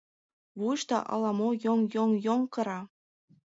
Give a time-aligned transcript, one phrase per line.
[0.59, 2.79] Вуйышто ала-мо йоҥ-йоҥ-йоҥ кыра.